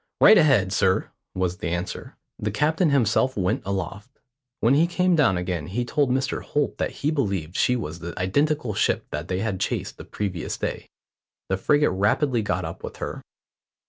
[0.19, 2.15] "Right ahead, sir," was the answer.
[2.39, 4.19] The captain himself went aloft.
[4.59, 8.17] When he came down again he told Mr Holt that he believed she was the
[8.17, 10.89] identical ship they had chased the previous day.
[11.49, 13.21] The frigate rapidly got up with her.